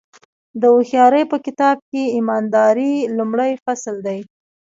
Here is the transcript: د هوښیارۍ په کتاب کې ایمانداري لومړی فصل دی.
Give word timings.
د 0.59 0.61
هوښیارۍ 0.73 1.23
په 1.31 1.37
کتاب 1.45 1.77
کې 1.89 2.03
ایمانداري 2.15 2.93
لومړی 3.17 3.51
فصل 3.63 3.95
دی. 4.05 4.19